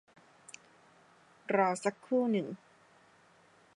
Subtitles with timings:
[1.55, 2.47] รอสักครู่หนึ่ง